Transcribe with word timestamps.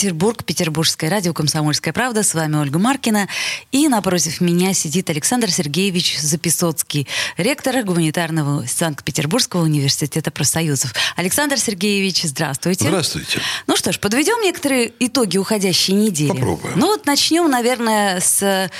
Петербург, 0.00 0.44
Петербургское 0.44 1.10
радио 1.10 1.34
«Комсомольская 1.34 1.92
правда». 1.92 2.22
С 2.22 2.32
вами 2.32 2.56
Ольга 2.56 2.78
Маркина. 2.78 3.28
И 3.70 3.86
напротив 3.86 4.40
меня 4.40 4.72
сидит 4.72 5.10
Александр 5.10 5.50
Сергеевич 5.50 6.18
Записоцкий, 6.18 7.06
ректор 7.36 7.82
гуманитарного 7.82 8.64
Санкт-Петербургского 8.66 9.60
университета 9.60 10.30
профсоюзов. 10.30 10.94
Александр 11.16 11.58
Сергеевич, 11.58 12.22
здравствуйте. 12.22 12.86
Здравствуйте. 12.86 13.42
Ну 13.66 13.76
что 13.76 13.92
ж, 13.92 14.00
подведем 14.00 14.40
некоторые 14.42 14.90
итоги 15.00 15.36
уходящей 15.36 15.92
недели. 15.92 16.30
Попробуем. 16.30 16.78
Ну 16.78 16.86
вот 16.86 17.04
начнем, 17.04 17.50
наверное, 17.50 18.20
с 18.20 18.70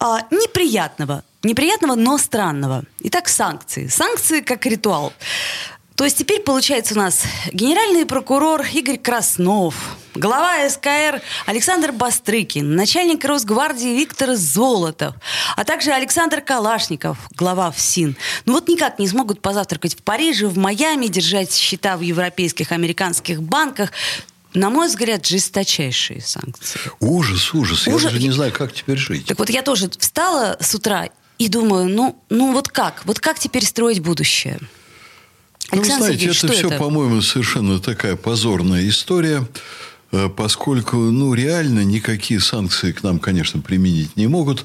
а, 0.00 0.20
неприятного. 0.32 1.22
Неприятного, 1.44 1.94
но 1.94 2.18
странного. 2.18 2.82
Итак, 2.98 3.28
санкции. 3.28 3.86
Санкции 3.86 4.40
как 4.40 4.66
ритуал. 4.66 5.12
То 5.94 6.02
есть 6.02 6.18
теперь 6.18 6.40
получается 6.40 6.94
у 6.94 6.96
нас 6.96 7.22
генеральный 7.52 8.04
прокурор 8.04 8.66
Игорь 8.72 8.98
Краснов, 8.98 9.93
глава 10.14 10.68
СКР 10.68 11.20
Александр 11.46 11.92
Бастрыкин, 11.92 12.74
начальник 12.74 13.24
Росгвардии 13.24 13.96
Виктор 13.96 14.34
Золотов, 14.34 15.14
а 15.56 15.64
также 15.64 15.90
Александр 15.90 16.40
Калашников, 16.40 17.18
глава 17.36 17.70
ФСИН. 17.70 18.16
Ну 18.46 18.54
вот 18.54 18.68
никак 18.68 18.98
не 18.98 19.08
смогут 19.08 19.40
позавтракать 19.40 19.94
в 19.94 20.02
Париже, 20.02 20.46
в 20.46 20.56
Майами, 20.56 21.06
держать 21.06 21.52
счета 21.52 21.96
в 21.96 22.00
европейских, 22.00 22.72
американских 22.72 23.42
банках. 23.42 23.90
На 24.54 24.70
мой 24.70 24.86
взгляд, 24.86 25.26
жесточайшие 25.26 26.20
санкции. 26.20 26.80
Ужас, 27.00 27.52
ужас. 27.54 27.88
Ужас. 27.88 28.02
Я 28.02 28.08
даже 28.08 28.22
не 28.22 28.30
знаю, 28.30 28.52
как 28.52 28.72
теперь 28.72 28.98
жить. 28.98 29.26
Так 29.26 29.38
вот 29.40 29.50
я 29.50 29.62
тоже 29.62 29.90
встала 29.98 30.56
с 30.60 30.72
утра 30.76 31.08
и 31.38 31.48
думаю, 31.48 31.88
ну, 31.88 32.16
ну 32.30 32.52
вот 32.52 32.68
как? 32.68 33.02
Вот 33.04 33.18
как 33.18 33.40
теперь 33.40 33.64
строить 33.64 33.98
будущее? 33.98 34.58
Ну, 34.60 34.68
вы 35.72 35.78
Александр 35.78 36.04
знаете, 36.04 36.18
Сергеевич, 36.20 36.44
это 36.44 36.52
все, 36.52 36.78
по-моему, 36.78 37.20
совершенно 37.20 37.80
такая 37.80 38.14
позорная 38.14 38.88
история, 38.88 39.44
поскольку, 40.36 40.96
ну, 40.96 41.34
реально 41.34 41.84
никакие 41.84 42.40
санкции 42.40 42.92
к 42.92 43.02
нам, 43.02 43.18
конечно, 43.18 43.60
применить 43.60 44.16
не 44.16 44.26
могут, 44.26 44.64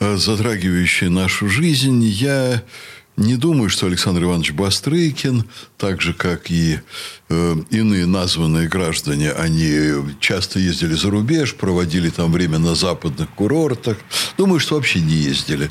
э, 0.00 0.16
затрагивающие 0.16 1.10
нашу 1.10 1.48
жизнь. 1.48 2.02
Я 2.02 2.62
не 3.16 3.36
думаю, 3.36 3.70
что 3.70 3.86
Александр 3.86 4.24
Иванович 4.24 4.52
Бастрыкин, 4.52 5.44
так 5.78 6.02
же, 6.02 6.14
как 6.14 6.50
и 6.50 6.80
э, 7.28 7.56
иные 7.70 8.06
названные 8.06 8.68
граждане, 8.68 9.30
они 9.30 10.04
часто 10.18 10.58
ездили 10.58 10.94
за 10.94 11.10
рубеж, 11.10 11.54
проводили 11.54 12.10
там 12.10 12.32
время 12.32 12.58
на 12.58 12.74
западных 12.74 13.30
курортах. 13.30 13.98
Думаю, 14.36 14.58
что 14.58 14.74
вообще 14.74 15.00
не 15.00 15.14
ездили. 15.14 15.70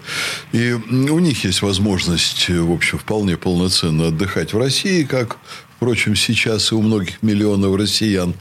И 0.54 0.72
у 0.72 1.20
них 1.20 1.44
есть 1.44 1.62
возможность, 1.62 2.48
в 2.48 2.72
общем, 2.72 2.98
вполне 2.98 3.36
полноценно 3.36 4.08
отдыхать 4.08 4.54
в 4.54 4.58
России, 4.58 5.04
как 5.04 5.38
впрочем, 5.84 6.16
сейчас 6.16 6.72
и 6.72 6.76
у 6.76 6.82
многих 6.82 7.22
миллионов 7.22 7.76
россиян. 7.76 8.34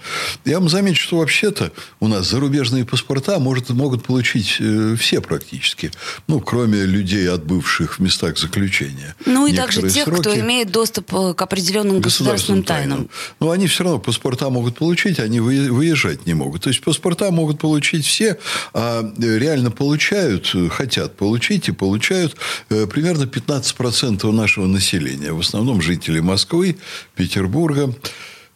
Я 0.45 0.61
вам 0.61 0.69
замечу, 0.69 1.03
что 1.03 1.17
вообще-то 1.19 1.73
у 1.99 2.07
нас 2.07 2.31
зарубежные 2.31 2.85
паспорта 2.85 3.41
может, 3.41 3.71
могут 3.71 4.05
получить 4.05 4.59
э, 4.61 4.95
все 4.97 5.21
практически. 5.21 5.91
Ну, 6.29 6.39
кроме 6.39 6.85
людей, 6.85 7.29
отбывших 7.29 7.99
в 7.99 8.01
местах 8.01 8.39
заключения. 8.39 9.17
Ну 9.27 9.49
и 9.49 9.57
также 9.57 9.91
тех, 9.91 10.05
кто 10.05 10.23
сроки- 10.23 10.39
имеет 10.39 10.71
доступ 10.71 11.13
э, 11.13 11.35
к 11.35 11.43
определенным 11.43 12.01
государственным 12.01 12.63
тайнам. 12.63 13.11
но 13.41 13.51
они 13.51 13.67
все 13.67 13.83
равно 13.83 13.99
паспорта 13.99 14.49
могут 14.49 14.77
получить, 14.77 15.19
они 15.19 15.41
вы- 15.41 15.73
выезжать 15.73 16.27
не 16.27 16.35
могут. 16.35 16.63
То 16.63 16.69
есть 16.69 16.81
паспорта 16.81 17.33
могут 17.33 17.59
получить 17.59 18.07
все, 18.07 18.39
а 18.73 19.03
э, 19.03 19.39
реально 19.39 19.73
получают, 19.73 20.53
э, 20.55 20.69
хотят 20.69 21.17
получить 21.17 21.69
и 21.69 21.73
получают 21.73 22.37
э, 22.71 22.87
примерно 22.87 23.25
15% 23.25 24.31
нашего 24.31 24.67
населения. 24.69 25.33
В 25.33 25.41
основном 25.41 25.83
жители 25.83 26.21
Москвы, 26.21 26.77
Петербурга. 27.17 27.32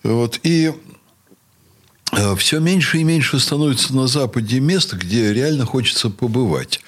Вот. 0.02 0.40
И 0.42 0.72
все 2.36 2.60
меньше 2.60 2.98
и 2.98 3.04
меньше 3.04 3.40
становится 3.40 3.94
на 3.94 4.06
Западе 4.06 4.60
мест, 4.60 4.94
где 4.94 5.32
реально 5.34 5.66
хочется 5.66 6.08
побывать. 6.08 6.80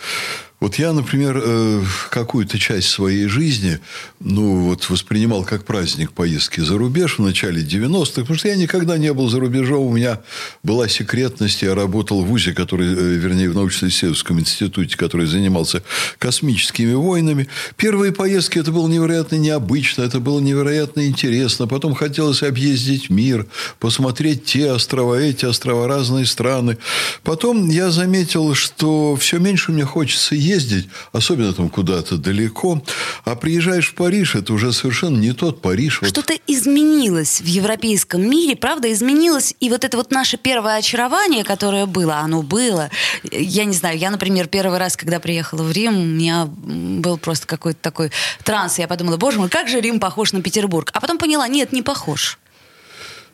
Вот 0.60 0.74
я, 0.74 0.92
например, 0.92 1.40
э, 1.40 1.82
какую-то 2.10 2.58
часть 2.58 2.88
своей 2.88 3.26
жизни 3.28 3.78
ну, 4.18 4.62
вот, 4.62 4.90
воспринимал 4.90 5.44
как 5.44 5.64
праздник 5.64 6.10
поездки 6.10 6.60
за 6.60 6.76
рубеж 6.76 7.18
в 7.18 7.22
начале 7.22 7.62
90-х, 7.62 8.22
потому 8.22 8.36
что 8.36 8.48
я 8.48 8.56
никогда 8.56 8.98
не 8.98 9.12
был 9.12 9.28
за 9.28 9.38
рубежом. 9.38 9.86
У 9.86 9.92
меня 9.92 10.20
была 10.64 10.88
секретность. 10.88 11.62
Я 11.62 11.76
работал 11.76 12.22
в 12.22 12.26
ВУЗе, 12.26 12.54
который, 12.54 12.88
э, 12.88 13.14
вернее, 13.14 13.50
в 13.50 13.54
научно-исследовательском 13.54 14.40
институте, 14.40 14.96
который 14.96 15.26
занимался 15.26 15.84
космическими 16.18 16.94
войнами. 16.94 17.46
Первые 17.76 18.10
поездки 18.10 18.58
это 18.58 18.72
было 18.72 18.88
невероятно 18.88 19.36
необычно, 19.36 20.02
это 20.02 20.18
было 20.18 20.40
невероятно 20.40 21.06
интересно. 21.06 21.68
Потом 21.68 21.94
хотелось 21.94 22.42
объездить 22.42 23.10
мир, 23.10 23.46
посмотреть 23.78 24.44
те 24.44 24.72
острова, 24.72 25.14
эти 25.14 25.44
острова, 25.44 25.86
разные 25.86 26.26
страны. 26.26 26.78
Потом 27.22 27.68
я 27.70 27.92
заметил, 27.92 28.54
что 28.54 29.14
все 29.14 29.38
меньше 29.38 29.70
мне 29.70 29.84
хочется 29.84 30.34
ездить, 30.48 30.88
особенно 31.12 31.52
там 31.52 31.68
куда-то 31.68 32.16
далеко. 32.16 32.82
А 33.24 33.36
приезжаешь 33.36 33.88
в 33.90 33.94
Париж, 33.94 34.34
это 34.34 34.52
уже 34.52 34.72
совершенно 34.72 35.18
не 35.18 35.32
тот 35.32 35.60
Париж. 35.62 36.00
Вот 36.00 36.10
Что-то 36.10 36.34
изменилось 36.46 37.40
в 37.40 37.46
европейском 37.46 38.22
мире, 38.28 38.56
правда, 38.56 38.92
изменилось. 38.92 39.54
И 39.60 39.70
вот 39.70 39.84
это 39.84 39.96
вот 39.96 40.10
наше 40.10 40.36
первое 40.36 40.76
очарование, 40.76 41.44
которое 41.44 41.86
было, 41.86 42.16
оно 42.18 42.42
было. 42.42 42.90
Я 43.30 43.64
не 43.64 43.74
знаю, 43.74 43.98
я, 43.98 44.10
например, 44.10 44.48
первый 44.48 44.78
раз, 44.78 44.96
когда 44.96 45.20
приехала 45.20 45.62
в 45.62 45.72
Рим, 45.72 45.98
у 45.98 46.04
меня 46.04 46.46
был 46.46 47.18
просто 47.18 47.46
какой-то 47.46 47.78
такой 47.80 48.10
транс. 48.44 48.78
Я 48.78 48.88
подумала, 48.88 49.16
боже 49.16 49.38
мой, 49.38 49.48
как 49.48 49.68
же 49.68 49.80
Рим 49.80 50.00
похож 50.00 50.32
на 50.32 50.42
Петербург. 50.42 50.90
А 50.94 51.00
потом 51.00 51.18
поняла, 51.18 51.46
нет, 51.48 51.72
не 51.72 51.82
похож. 51.82 52.38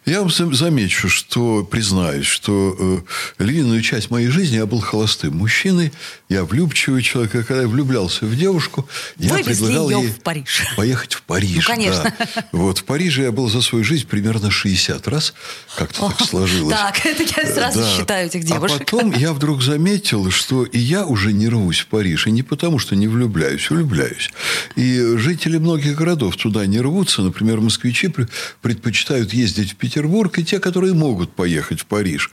Я 0.06 0.20
вам 0.20 0.28
зам- 0.30 0.52
замечу, 0.54 1.08
что 1.08 1.64
признаюсь, 1.64 2.26
что 2.26 3.02
э, 3.38 3.42
львиную 3.42 3.80
часть 3.80 4.10
моей 4.10 4.28
жизни 4.28 4.56
я 4.56 4.66
был 4.66 4.80
холостым 4.80 5.36
мужчиной, 5.36 5.92
я 6.28 6.44
влюбчивый 6.44 7.02
человек, 7.02 7.32
когда 7.46 7.62
я 7.62 7.68
влюблялся 7.68 8.26
в 8.26 8.36
девушку, 8.36 8.86
я 9.18 9.32
Вывезли 9.32 9.64
предлагал 9.64 9.90
ей 10.02 10.08
в 10.08 10.20
Париж. 10.20 10.62
поехать 10.76 11.14
в 11.14 11.22
Париж. 11.22 11.66
Ну, 11.68 11.74
конечно. 11.74 12.12
да. 12.18 12.26
Вот 12.52 12.78
в 12.78 12.84
Париже 12.84 13.22
я 13.22 13.32
был 13.32 13.48
за 13.48 13.62
свою 13.62 13.82
жизнь 13.82 14.06
примерно 14.06 14.50
60 14.50 15.08
раз, 15.08 15.32
как-то 15.76 16.08
так 16.10 16.20
сложилось. 16.28 16.76
Так, 16.76 17.06
это 17.06 17.22
я 17.22 17.50
сразу 17.54 17.78
Да. 17.80 17.96
считаю 17.96 18.26
этих 18.26 18.44
девушек. 18.44 18.76
А 18.82 18.84
потом 18.84 19.12
я 19.12 19.32
вдруг 19.32 19.62
заметил, 19.62 20.30
что 20.30 20.64
и 20.64 20.78
я 20.78 21.06
уже 21.06 21.32
не 21.32 21.48
рвусь 21.48 21.78
в 21.80 21.86
Париж. 21.86 22.26
И 22.26 22.30
не 22.30 22.42
потому, 22.42 22.78
что 22.78 22.94
не 22.94 23.08
влюбляюсь, 23.08 23.70
влюбляюсь. 23.70 24.30
И 24.76 25.16
жители 25.16 25.56
многих 25.56 25.96
городов 25.96 26.36
туда 26.36 26.66
не 26.66 26.80
рвутся. 26.80 27.22
Например, 27.22 27.60
москвичи 27.60 28.08
пр- 28.08 28.28
предпочитают 28.60 29.32
ездить 29.32 29.72
в 29.72 29.76
Петербург, 29.76 29.93
и 29.96 30.44
те, 30.44 30.58
которые 30.58 30.94
могут 30.94 31.32
поехать 31.32 31.80
в 31.80 31.86
Париж. 31.86 32.30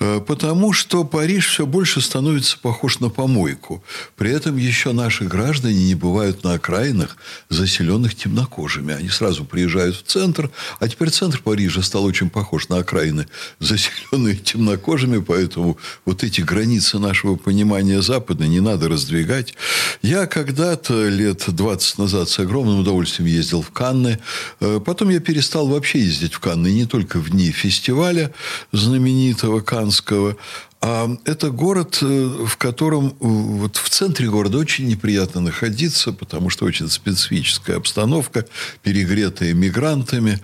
Э, 0.00 0.20
Потому 0.26 0.72
что 0.72 1.04
Париж 1.04 1.48
все 1.48 1.66
больше 1.66 2.00
становится 2.00 2.58
похож 2.58 3.00
на 3.00 3.10
помойку. 3.10 3.82
При 4.16 4.30
этом 4.30 4.56
еще 4.56 4.92
наши 4.92 5.24
граждане 5.24 5.86
не 5.86 5.94
бывают 5.94 6.44
на 6.44 6.54
окраинах, 6.54 7.16
заселенных 7.48 8.14
темнокожими. 8.14 8.94
Они 8.94 9.08
сразу 9.08 9.44
приезжают 9.44 9.96
в 9.96 10.02
центр, 10.02 10.50
а 10.80 10.88
теперь 10.88 11.10
центр 11.10 11.40
Парижа 11.42 11.82
стал 11.82 12.04
очень 12.04 12.30
похож 12.30 12.68
на 12.68 12.78
окраины, 12.78 13.26
заселенные 13.60 14.36
темнокожими, 14.36 15.18
поэтому 15.18 15.78
вот 16.04 16.24
эти 16.24 16.40
границы 16.40 16.98
нашего 16.98 17.36
понимания 17.36 18.02
Запада 18.02 18.46
не 18.46 18.60
надо 18.60 18.88
раздвигать. 18.88 19.54
Я 20.02 20.26
когда-то 20.26 21.08
лет 21.08 21.44
20 21.46 21.98
назад 21.98 22.28
с 22.28 22.38
огромным 22.38 22.80
удовольствием 22.80 23.28
ездил 23.28 23.62
в 23.62 23.70
Канны. 23.70 24.18
Э, 24.60 24.80
Потом 24.84 25.10
я 25.10 25.20
перестал 25.20 25.66
вообще 25.68 26.00
ездить 26.00 26.34
в 26.34 26.40
Канны, 26.40 26.72
не 26.72 26.86
только 26.86 26.95
в 27.18 27.30
дни 27.30 27.50
фестиваля 27.52 28.30
знаменитого 28.72 29.60
Канского, 29.60 30.36
а 30.80 31.16
это 31.24 31.50
город, 31.50 31.98
э, 32.02 32.06
в 32.46 32.56
котором 32.56 33.08
э, 33.08 33.12
вот 33.20 33.76
в 33.76 33.88
центре 33.88 34.28
города 34.28 34.58
очень 34.58 34.86
неприятно 34.86 35.40
находиться, 35.40 36.12
потому 36.12 36.50
что 36.50 36.66
очень 36.66 36.88
специфическая 36.88 37.76
обстановка, 37.76 38.46
перегретая 38.82 39.54
мигрантами. 39.54 40.40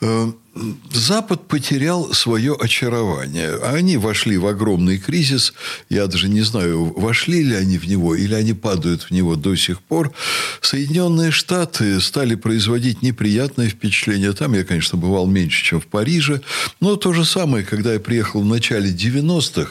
Э, 0.00 0.32
Запад 0.92 1.46
потерял 1.46 2.12
свое 2.14 2.56
очарование. 2.58 3.56
Они 3.62 3.96
вошли 3.96 4.38
в 4.38 4.46
огромный 4.46 4.98
кризис. 4.98 5.52
Я 5.88 6.06
даже 6.06 6.28
не 6.28 6.40
знаю, 6.40 6.92
вошли 6.96 7.42
ли 7.42 7.54
они 7.54 7.78
в 7.78 7.86
него 7.86 8.14
или 8.14 8.34
они 8.34 8.54
падают 8.54 9.02
в 9.02 9.10
него 9.10 9.36
до 9.36 9.54
сих 9.56 9.80
пор. 9.80 10.12
Соединенные 10.60 11.30
Штаты 11.30 12.00
стали 12.00 12.34
производить 12.34 13.02
неприятное 13.02 13.68
впечатление. 13.68 14.32
Там 14.32 14.54
я, 14.54 14.64
конечно, 14.64 14.98
бывал 14.98 15.26
меньше, 15.26 15.64
чем 15.64 15.80
в 15.80 15.86
Париже. 15.86 16.40
Но 16.80 16.96
то 16.96 17.12
же 17.12 17.24
самое, 17.24 17.64
когда 17.64 17.92
я 17.92 18.00
приехал 18.00 18.40
в 18.40 18.46
начале 18.46 18.90
90-х, 18.90 19.67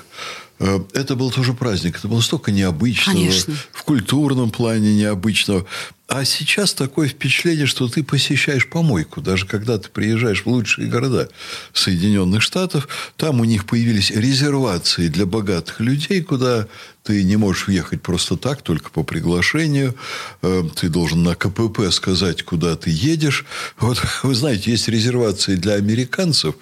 Э, 0.59 0.79
это 0.94 1.15
был 1.15 1.31
тоже 1.31 1.53
праздник. 1.53 1.97
Это 1.97 2.07
было 2.07 2.21
столько 2.21 2.51
необычного. 2.51 3.17
Конечно. 3.17 3.55
В 3.71 3.83
культурном 3.83 4.49
плане 4.51 4.95
необычного. 4.95 5.65
А 6.07 6.24
сейчас 6.24 6.74
такое 6.74 7.09
впечатление, 7.09 7.65
что 7.65 7.89
ты 7.89 8.01
посещаешь 8.01 8.69
помойку. 8.69 9.19
Даже 9.19 9.45
когда 9.45 9.77
ты 9.77 9.89
приезжаешь 9.89 10.44
в 10.44 10.48
лучшие 10.48 10.88
города 10.88 11.30
Соединенных 11.74 12.42
Штатов, 12.42 12.88
там 13.18 13.42
у 13.42 13.44
них 13.44 13.65
появились 13.65 14.12
резервации 14.12 15.09
для 15.09 15.25
богатых 15.25 15.81
людей, 15.81 16.21
куда 16.21 16.68
ты 17.07 17.24
не 17.24 17.38
можешь 17.38 17.68
въехать 17.68 18.01
просто 18.01 18.36
так, 18.36 18.62
только 18.62 18.89
по 18.89 19.01
приглашению. 19.01 19.95
Э, 20.42 20.63
ты 20.75 20.89
должен 20.89 21.24
на 21.24 21.36
КПП 21.36 21.89
сказать, 21.89 22.44
куда 22.44 22.75
ты 22.75 22.89
едешь. 22.89 23.45
Вот, 23.80 23.98
вы 24.24 24.36
знаете, 24.36 24.71
есть 24.71 24.89
резервации 24.89 25.56
для 25.56 25.75
американцев 25.75 26.56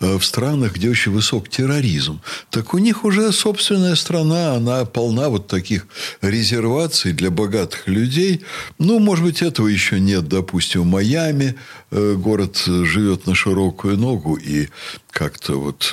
э, 0.00 0.18
в 0.18 0.24
странах, 0.24 0.74
где 0.74 0.90
очень 0.90 1.12
высок 1.12 1.48
терроризм. 1.48 2.20
Так 2.50 2.74
у 2.74 2.78
них 2.78 3.04
уже 3.04 3.30
собственная 3.30 3.94
страна, 3.94 4.54
она 4.54 4.84
полна 4.86 5.28
вот 5.28 5.46
таких 5.46 5.86
резерваций 6.20 7.12
для 7.12 7.30
богатых 7.30 7.86
людей. 7.86 8.42
Ну, 8.80 8.91
может 8.98 9.24
быть, 9.24 9.42
этого 9.42 9.68
еще 9.68 10.00
нет, 10.00 10.28
допустим, 10.28 10.82
в 10.82 10.86
Майами. 10.86 11.54
Э, 11.90 12.14
город 12.14 12.56
живет 12.66 13.26
на 13.26 13.34
широкую 13.34 13.96
ногу, 13.96 14.36
и 14.36 14.68
как-то 15.10 15.60
вот 15.60 15.92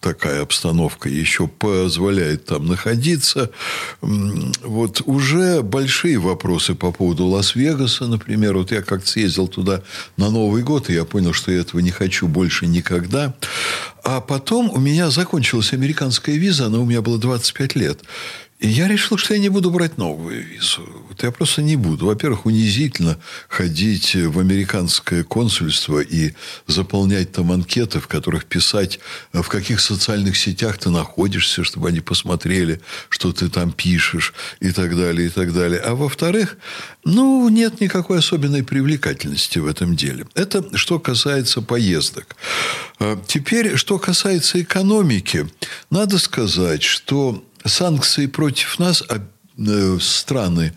такая 0.00 0.42
обстановка 0.42 1.08
еще 1.08 1.48
позволяет 1.48 2.46
там 2.46 2.66
находиться 2.66 3.50
вот 4.00 5.02
уже 5.06 5.62
большие 5.62 6.18
вопросы 6.18 6.74
по 6.74 6.92
поводу 6.92 7.26
Лас-Вегаса, 7.26 8.06
например. 8.06 8.56
Вот 8.56 8.70
я 8.70 8.82
как-то 8.82 9.08
съездил 9.08 9.48
туда 9.48 9.82
на 10.16 10.30
Новый 10.30 10.62
год, 10.62 10.88
и 10.88 10.94
я 10.94 11.04
понял, 11.04 11.32
что 11.32 11.50
я 11.50 11.60
этого 11.60 11.80
не 11.80 11.90
хочу 11.90 12.28
больше 12.28 12.66
никогда. 12.66 13.34
А 14.04 14.20
потом 14.20 14.70
у 14.70 14.78
меня 14.78 15.10
закончилась 15.10 15.72
американская 15.72 16.36
виза, 16.36 16.66
она 16.66 16.78
у 16.78 16.84
меня 16.84 17.02
была 17.02 17.18
25 17.18 17.74
лет. 17.74 18.00
Я 18.62 18.88
решил, 18.88 19.16
что 19.16 19.32
я 19.32 19.40
не 19.40 19.48
буду 19.48 19.70
брать 19.70 19.96
новую 19.96 20.44
визу. 20.44 20.86
Вот 21.08 21.22
я 21.22 21.30
просто 21.30 21.62
не 21.62 21.76
буду. 21.76 22.04
Во-первых, 22.04 22.44
унизительно 22.44 23.18
ходить 23.48 24.14
в 24.14 24.38
американское 24.38 25.24
консульство 25.24 26.00
и 26.00 26.34
заполнять 26.66 27.32
там 27.32 27.52
анкеты, 27.52 28.00
в 28.00 28.06
которых 28.06 28.44
писать, 28.44 29.00
в 29.32 29.48
каких 29.48 29.80
социальных 29.80 30.36
сетях 30.36 30.76
ты 30.76 30.90
находишься, 30.90 31.64
чтобы 31.64 31.88
они 31.88 32.00
посмотрели, 32.00 32.82
что 33.08 33.32
ты 33.32 33.48
там 33.48 33.72
пишешь 33.72 34.34
и 34.60 34.72
так 34.72 34.94
далее, 34.94 35.28
и 35.28 35.30
так 35.30 35.54
далее. 35.54 35.80
А 35.80 35.94
во-вторых, 35.94 36.58
ну, 37.02 37.48
нет 37.48 37.80
никакой 37.80 38.18
особенной 38.18 38.62
привлекательности 38.62 39.58
в 39.58 39.66
этом 39.66 39.96
деле. 39.96 40.26
Это 40.34 40.76
что 40.76 40.98
касается 40.98 41.62
поездок. 41.62 42.36
А 42.98 43.18
теперь, 43.26 43.76
что 43.76 43.98
касается 43.98 44.60
экономики, 44.60 45.48
надо 45.88 46.18
сказать, 46.18 46.82
что 46.82 47.42
санкции 47.64 48.26
против 48.26 48.78
нас 48.78 49.02
э, 49.08 49.98
страны 50.00 50.72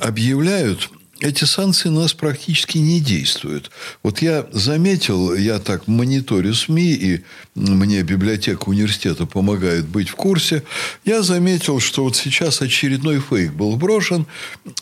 объявляют 0.00 0.90
эти 1.20 1.44
санкции 1.44 1.90
на 1.90 2.00
нас 2.00 2.14
практически 2.14 2.78
не 2.78 2.98
действуют. 2.98 3.70
Вот 4.02 4.22
я 4.22 4.46
заметил, 4.52 5.34
я 5.34 5.58
так 5.58 5.86
мониторю 5.86 6.54
СМИ, 6.54 6.92
и 6.94 7.20
мне 7.54 8.02
библиотека 8.02 8.68
университета 8.68 9.26
помогает 9.26 9.86
быть 9.86 10.08
в 10.08 10.14
курсе, 10.14 10.62
я 11.04 11.22
заметил, 11.22 11.78
что 11.78 12.04
вот 12.04 12.16
сейчас 12.16 12.62
очередной 12.62 13.20
фейк 13.20 13.52
был 13.52 13.76
брошен, 13.76 14.26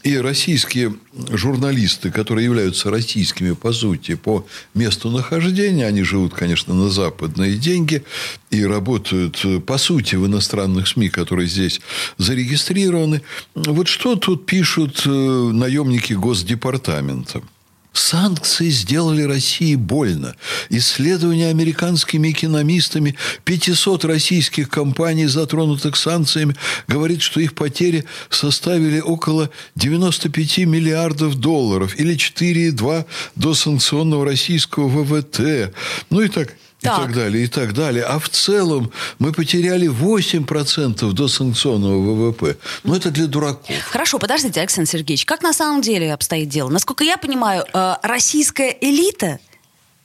и 0.05 0.17
российские 0.17 0.94
журналисты, 1.29 2.12
которые 2.12 2.44
являются 2.44 2.91
российскими 2.91 3.52
по 3.52 3.73
сути, 3.73 4.14
по 4.14 4.46
месту 4.75 5.11
нахождения, 5.11 5.87
они 5.87 6.02
живут, 6.02 6.34
конечно, 6.34 6.73
на 6.73 6.88
западные 6.88 7.56
деньги 7.56 8.05
и 8.50 8.64
работают 8.64 9.44
по 9.66 9.78
сути 9.78 10.16
в 10.16 10.26
иностранных 10.26 10.88
СМИ, 10.88 11.10
которые 11.10 11.48
здесь 11.48 11.80
зарегистрированы. 12.16 13.22
Вот 13.54 13.88
что 13.88 14.16
тут 14.16 14.46
пишут 14.46 15.02
э, 15.06 15.10
наемники 15.10 16.14
Госдепартамента. 16.14 17.42
Санкции 17.98 18.68
сделали 18.68 19.22
России 19.22 19.74
больно. 19.74 20.36
Исследования 20.68 21.48
американскими 21.48 22.30
экономистами 22.30 23.16
500 23.44 24.04
российских 24.04 24.68
компаний, 24.68 25.26
затронутых 25.26 25.96
санкциями, 25.96 26.54
говорит, 26.86 27.22
что 27.22 27.40
их 27.40 27.54
потери 27.54 28.04
составили 28.30 29.00
около 29.00 29.50
95 29.74 30.58
миллиардов 30.58 31.36
долларов 31.36 31.98
или 31.98 32.14
4,2 32.14 33.04
до 33.34 33.54
санкционного 33.54 34.24
российского 34.24 34.88
ВВТ. 34.88 35.74
Ну 36.10 36.20
и 36.20 36.28
так 36.28 36.54
и 36.80 36.86
так. 36.86 37.12
далее, 37.12 37.44
и 37.44 37.48
так 37.48 37.75
далее. 37.75 38.04
А 38.04 38.19
в 38.19 38.28
целом 38.28 38.92
мы 39.19 39.32
потеряли 39.32 39.88
8% 39.88 41.12
до 41.12 41.28
санкционного 41.28 41.98
ВВП. 41.98 42.56
Ну, 42.84 42.94
это 42.94 43.10
для 43.10 43.26
дураков. 43.26 43.69
Хорошо, 43.90 44.19
подождите, 44.19 44.60
Александр 44.60 44.90
Сергеевич, 44.90 45.25
как 45.25 45.42
на 45.42 45.52
самом 45.52 45.82
деле 45.82 46.12
обстоит 46.12 46.48
дело? 46.48 46.69
Насколько 46.69 47.04
я 47.04 47.16
понимаю, 47.16 47.64
э, 47.72 47.94
российская 48.02 48.76
элита 48.80 49.40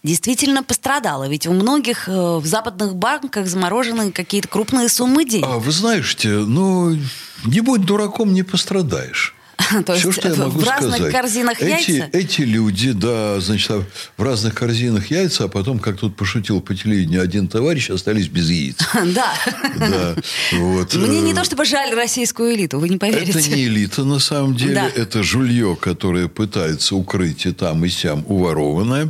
действительно 0.03 0.63
пострадала. 0.63 1.27
Ведь 1.27 1.47
у 1.47 1.53
многих 1.53 2.09
э, 2.09 2.11
в 2.11 2.45
западных 2.45 2.95
банках 2.95 3.47
заморожены 3.47 4.11
какие-то 4.11 4.47
крупные 4.47 4.89
суммы 4.89 5.25
денег. 5.25 5.45
А 5.47 5.59
вы 5.59 5.71
знаете, 5.71 6.29
ну, 6.29 6.97
не 7.45 7.61
будь 7.61 7.85
дураком, 7.85 8.33
не 8.33 8.43
пострадаешь. 8.43 9.35
То 9.85 9.95
Все, 9.95 10.07
есть 10.07 10.19
что 10.19 10.29
я 10.29 10.35
могу 10.35 10.59
в 10.59 10.63
разных 10.63 10.95
сказать. 10.95 11.13
корзинах 11.13 11.61
эти, 11.61 11.91
яйца? 11.91 12.09
Эти 12.13 12.41
люди, 12.41 12.91
да, 12.91 13.39
значит, 13.39 13.71
а 13.71 13.83
в 14.17 14.23
разных 14.23 14.53
корзинах 14.55 15.11
яйца, 15.11 15.45
а 15.45 15.47
потом, 15.47 15.79
как 15.79 15.97
тут 15.97 16.15
пошутил 16.15 16.61
по 16.61 16.75
телевидению 16.75 17.21
один 17.21 17.47
товарищ, 17.47 17.89
остались 17.89 18.27
без 18.27 18.49
яиц. 18.49 18.77
Да. 19.13 19.33
Да. 19.77 20.15
Вот. 20.53 20.93
Мне 20.95 21.21
не 21.21 21.33
то 21.33 21.43
чтобы 21.43 21.65
жаль 21.65 21.93
российскую 21.93 22.55
элиту, 22.55 22.79
вы 22.79 22.89
не 22.89 22.97
поверите. 22.97 23.31
Это 23.37 23.49
не 23.49 23.65
элита, 23.65 24.03
на 24.03 24.19
самом 24.19 24.55
деле. 24.55 24.75
Да. 24.75 24.89
Это 24.95 25.23
жулье, 25.23 25.75
которое 25.79 26.27
пытается 26.27 26.95
укрыть 26.95 27.45
и 27.45 27.51
там, 27.51 27.83
и 27.85 27.89
сям 27.89 28.23
уворованное. 28.27 29.09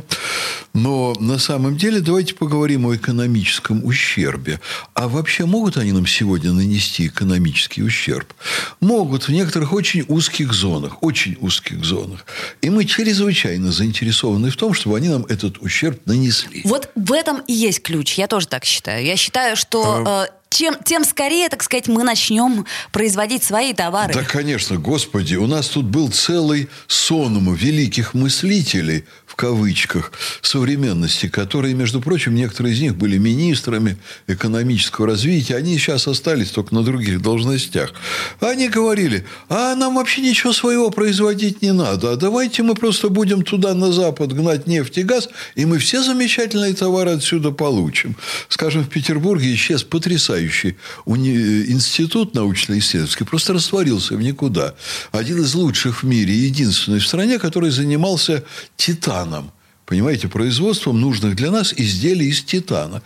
Но 0.74 1.14
на 1.20 1.38
самом 1.38 1.76
деле 1.76 2.00
давайте 2.00 2.34
поговорим 2.34 2.86
о 2.86 2.96
экономическом 2.96 3.84
ущербе. 3.84 4.60
А 4.94 5.08
вообще 5.08 5.46
могут 5.46 5.76
они 5.76 5.92
нам 5.92 6.04
сегодня 6.04 6.52
нанести 6.52 7.06
экономический 7.06 7.82
ущерб? 7.82 8.34
Могут 8.80 9.28
в 9.28 9.28
некоторых 9.30 9.72
очень 9.72 10.04
узких 10.08 10.52
зонах, 10.52 11.00
очень 11.02 11.36
узких 11.40 11.84
зонах. 11.84 12.26
И 12.60 12.70
мы 12.70 12.84
чрезвычайно 12.84 13.70
заинтересованы 13.70 14.50
в 14.50 14.56
том, 14.56 14.74
чтобы 14.74 14.96
они 14.96 15.08
нам 15.08 15.24
этот 15.26 15.58
ущерб 15.62 16.00
нанесли. 16.06 16.62
Вот 16.64 16.90
в 16.96 17.12
этом 17.12 17.40
и 17.46 17.52
есть 17.52 17.80
ключ. 17.80 18.14
Я 18.14 18.26
тоже 18.26 18.48
так 18.48 18.64
считаю. 18.64 19.04
Я 19.06 19.16
считаю, 19.16 19.56
что... 19.56 20.02
А... 20.04 20.24
Э, 20.24 20.44
чем, 20.54 20.76
тем 20.84 21.04
скорее, 21.04 21.48
так 21.48 21.62
сказать, 21.62 21.88
мы 21.88 22.04
начнем 22.04 22.64
производить 22.92 23.42
свои 23.42 23.74
товары. 23.74 24.14
Да, 24.14 24.22
конечно, 24.22 24.76
господи, 24.76 25.34
у 25.34 25.46
нас 25.46 25.66
тут 25.66 25.86
был 25.86 26.10
целый 26.10 26.68
сонм 26.86 27.52
великих 27.54 28.14
мыслителей, 28.14 29.04
в 29.34 29.36
кавычках, 29.36 30.12
современности, 30.42 31.28
которые, 31.28 31.74
между 31.74 32.00
прочим, 32.00 32.36
некоторые 32.36 32.72
из 32.72 32.80
них 32.80 32.94
были 32.94 33.18
министрами 33.18 33.96
экономического 34.28 35.08
развития, 35.08 35.56
они 35.56 35.76
сейчас 35.76 36.06
остались 36.06 36.50
только 36.50 36.72
на 36.72 36.84
других 36.84 37.20
должностях. 37.20 37.92
Они 38.38 38.68
говорили, 38.68 39.26
а 39.48 39.74
нам 39.74 39.96
вообще 39.96 40.22
ничего 40.22 40.52
своего 40.52 40.90
производить 40.90 41.62
не 41.62 41.72
надо, 41.72 42.12
а 42.12 42.16
давайте 42.16 42.62
мы 42.62 42.76
просто 42.76 43.08
будем 43.08 43.42
туда, 43.42 43.74
на 43.74 43.90
Запад, 43.90 44.32
гнать 44.32 44.68
нефть 44.68 44.98
и 44.98 45.02
газ, 45.02 45.28
и 45.56 45.66
мы 45.66 45.78
все 45.78 46.04
замечательные 46.04 46.72
товары 46.72 47.10
отсюда 47.10 47.50
получим. 47.50 48.14
Скажем, 48.48 48.84
в 48.84 48.88
Петербурге 48.88 49.52
исчез 49.54 49.82
потрясающий 49.82 50.76
уни... 51.06 51.64
институт 51.72 52.34
научно-исследовательский, 52.34 53.26
просто 53.26 53.52
растворился 53.52 54.14
в 54.14 54.22
никуда. 54.22 54.74
Один 55.10 55.42
из 55.42 55.54
лучших 55.54 56.04
в 56.04 56.06
мире, 56.06 56.32
единственный 56.34 57.00
в 57.00 57.06
стране, 57.06 57.40
который 57.40 57.70
занимался 57.70 58.44
титаном 58.76 59.23
титаном. 59.24 59.50
Понимаете, 59.86 60.28
производством 60.28 60.98
нужных 60.98 61.36
для 61.36 61.50
нас 61.50 61.74
изделий 61.76 62.28
из 62.28 62.42
титана. 62.42 63.02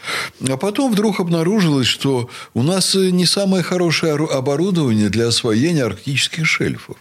А 0.49 0.57
потом 0.57 0.93
вдруг 0.93 1.19
обнаружилось, 1.19 1.89
что 1.89 2.31
у 2.55 2.63
нас 2.63 2.95
не 2.95 3.27
самое 3.27 3.65
хорошее 3.65 4.15
оборудование 4.15 5.09
для 5.09 5.27
освоения 5.27 5.85
арктических 5.85 6.47
шельфов. 6.47 6.97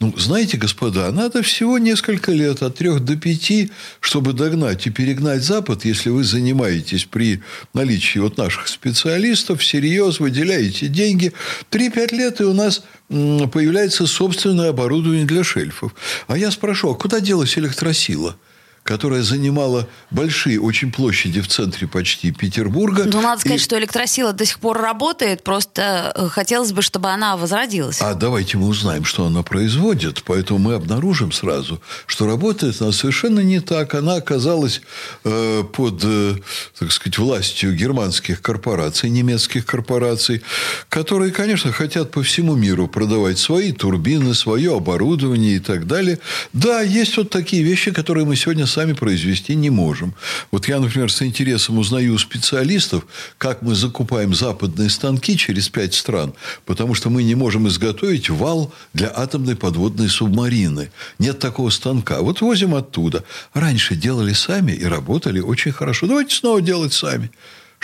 Ну, 0.00 0.12
знаете, 0.18 0.56
господа, 0.56 1.10
надо 1.12 1.42
всего 1.42 1.78
несколько 1.78 2.32
лет, 2.32 2.62
от 2.62 2.76
трех 2.76 3.04
до 3.04 3.16
пяти, 3.16 3.70
чтобы 4.00 4.32
догнать 4.32 4.86
и 4.86 4.90
перегнать 4.90 5.42
Запад, 5.42 5.84
если 5.84 6.10
вы 6.10 6.24
занимаетесь 6.24 7.04
при 7.04 7.42
наличии 7.72 8.18
вот 8.18 8.36
наших 8.36 8.68
специалистов, 8.68 9.60
всерьез 9.60 10.18
выделяете 10.18 10.88
деньги. 10.88 11.32
Три-пять 11.70 12.12
лет, 12.12 12.40
и 12.40 12.44
у 12.44 12.52
нас 12.52 12.82
появляется 13.08 14.06
собственное 14.06 14.70
оборудование 14.70 15.26
для 15.26 15.44
шельфов. 15.44 15.94
А 16.26 16.36
я 16.36 16.50
спрошу, 16.50 16.90
а 16.90 16.94
куда 16.96 17.20
делась 17.20 17.56
электросила? 17.56 18.36
Которая 18.84 19.22
занимала 19.22 19.88
большие 20.10 20.60
очень 20.60 20.92
площади 20.92 21.40
в 21.40 21.48
центре 21.48 21.88
почти 21.88 22.30
Петербурга. 22.30 23.04
Ну, 23.06 23.22
надо 23.22 23.40
сказать, 23.40 23.60
И- 23.60 23.64
что 23.64 23.78
электросила 23.78 24.32
до 24.34 24.44
сих 24.44 24.58
пор 24.60 24.78
работает, 24.78 25.42
просто 25.42 26.12
э, 26.14 26.28
хотелось 26.28 26.72
бы, 26.72 26.82
чтобы 26.82 27.08
она 27.08 27.36
возродилась. 27.36 28.00
А 28.02 28.14
давайте 28.14 28.58
мы 28.58 28.68
узнаем, 28.68 29.04
что 29.04 29.24
она 29.26 29.42
производит. 29.42 30.22
Поэтому 30.24 30.58
мы 30.58 30.74
обнаружим 30.74 31.32
сразу, 31.32 31.80
что 32.06 32.26
работает 32.26 32.80
она 32.82 32.92
совершенно 32.92 33.40
не 33.40 33.60
так. 33.60 33.94
Она 33.94 34.16
оказалась 34.16 34.82
э, 35.24 35.62
под, 35.72 36.00
э, 36.04 36.34
так 36.78 36.92
сказать, 36.92 37.16
властью 37.18 37.74
германских 37.74 38.42
корпораций, 38.42 39.08
немецких 39.08 39.64
корпораций, 39.64 40.42
которые, 40.90 41.32
конечно, 41.32 41.72
хотят 41.72 42.10
по 42.10 42.22
всему 42.22 42.54
миру 42.54 42.86
продавать 42.86 43.38
свои 43.38 43.72
турбины, 43.72 44.34
свое 44.34 44.76
оборудование 44.76 45.56
и 45.56 45.60
так 45.60 45.86
далее. 45.86 46.18
Да, 46.52 46.82
есть 46.82 47.16
вот 47.16 47.30
такие 47.30 47.62
вещи, 47.62 47.90
которые 47.90 48.26
мы 48.26 48.36
сегодня 48.36 48.66
сами 48.74 48.92
произвести 48.92 49.54
не 49.54 49.70
можем. 49.70 50.14
Вот 50.50 50.68
я, 50.68 50.80
например, 50.80 51.10
с 51.10 51.22
интересом 51.22 51.78
узнаю 51.78 52.14
у 52.14 52.18
специалистов, 52.18 53.06
как 53.38 53.62
мы 53.62 53.74
закупаем 53.74 54.34
западные 54.34 54.90
станки 54.90 55.36
через 55.36 55.68
пять 55.68 55.94
стран, 55.94 56.34
потому 56.66 56.94
что 56.94 57.08
мы 57.08 57.22
не 57.22 57.36
можем 57.36 57.68
изготовить 57.68 58.30
вал 58.30 58.72
для 58.92 59.12
атомной 59.14 59.54
подводной 59.54 60.08
субмарины. 60.08 60.90
Нет 61.18 61.38
такого 61.38 61.70
станка. 61.70 62.20
Вот 62.20 62.40
возим 62.40 62.74
оттуда. 62.74 63.24
Раньше 63.54 63.94
делали 63.94 64.32
сами 64.32 64.72
и 64.72 64.84
работали 64.84 65.40
очень 65.40 65.72
хорошо. 65.72 66.06
Давайте 66.06 66.34
снова 66.34 66.60
делать 66.60 66.92
сами. 66.92 67.30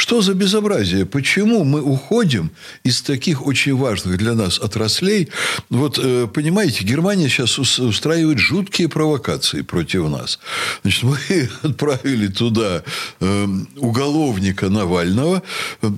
Что 0.01 0.23
за 0.23 0.33
безобразие? 0.33 1.05
Почему 1.05 1.63
мы 1.63 1.83
уходим 1.83 2.51
из 2.85 3.03
таких 3.03 3.47
очень 3.47 3.77
важных 3.77 4.17
для 4.17 4.33
нас 4.33 4.59
отраслей? 4.59 5.29
Вот, 5.69 5.99
э, 6.03 6.27
понимаете, 6.27 6.85
Германия 6.85 7.29
сейчас 7.29 7.59
ус- 7.59 7.79
устраивает 7.79 8.39
жуткие 8.39 8.89
провокации 8.89 9.61
против 9.61 10.09
нас. 10.09 10.39
Значит, 10.83 11.03
мы 11.11 11.51
отправили 11.63 12.29
туда 12.29 12.83
э, 13.21 13.47
уголовника 13.77 14.71
Навального. 14.71 15.43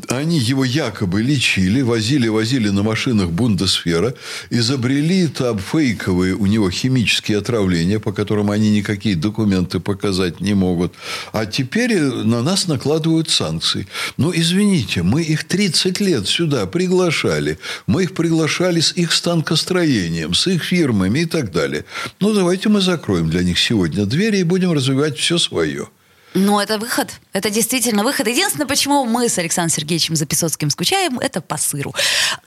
Они 0.08 0.40
его 0.40 0.64
якобы 0.64 1.22
лечили, 1.22 1.82
возили, 1.82 2.26
возили 2.26 2.70
на 2.70 2.82
машинах 2.82 3.30
Бундесфера, 3.30 4.14
изобрели 4.50 5.28
там 5.28 5.60
фейковые 5.60 6.34
у 6.34 6.46
него 6.46 6.70
химические 6.70 7.38
отравления, 7.38 8.00
по 8.00 8.12
которым 8.12 8.50
они 8.50 8.70
никакие 8.70 9.14
документы 9.14 9.78
показать 9.78 10.40
не 10.40 10.54
могут. 10.54 10.92
А 11.32 11.46
теперь 11.46 11.92
э, 11.92 12.00
на 12.00 12.42
нас 12.42 12.66
накладывают 12.66 13.30
санкции. 13.30 13.86
Ну, 14.16 14.32
извините, 14.34 15.02
мы 15.02 15.22
их 15.22 15.44
30 15.44 16.00
лет 16.00 16.26
сюда 16.28 16.66
приглашали. 16.66 17.58
Мы 17.86 18.04
их 18.04 18.14
приглашали 18.14 18.80
с 18.80 18.92
их 18.92 19.12
станкостроением, 19.12 20.34
с 20.34 20.46
их 20.46 20.62
фирмами 20.64 21.20
и 21.20 21.26
так 21.26 21.52
далее. 21.52 21.84
Ну, 22.20 22.32
давайте 22.32 22.68
мы 22.68 22.80
закроем 22.80 23.30
для 23.30 23.42
них 23.42 23.58
сегодня 23.58 24.06
двери 24.06 24.38
и 24.38 24.44
будем 24.44 24.72
развивать 24.72 25.18
все 25.18 25.38
свое. 25.38 25.88
Но 26.34 26.62
это 26.62 26.78
выход. 26.78 27.10
Это 27.32 27.50
действительно 27.50 28.04
выход. 28.04 28.26
Единственное, 28.26 28.66
почему 28.66 29.04
мы 29.04 29.28
с 29.28 29.38
Александром 29.38 29.74
Сергеевичем 29.74 30.16
Записоцким 30.16 30.70
скучаем, 30.70 31.18
это 31.18 31.40
по 31.40 31.58
сыру. 31.58 31.94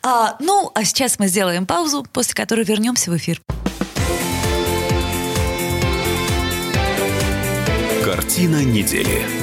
А, 0.01 0.37
ну, 0.39 0.71
а 0.73 0.83
сейчас 0.85 1.19
мы 1.19 1.27
сделаем 1.27 1.65
паузу, 1.65 2.05
после 2.11 2.33
которой 2.33 2.65
вернемся 2.65 3.11
в 3.11 3.17
эфир. 3.17 3.41
Картина 8.03 8.63
недели. 8.63 9.34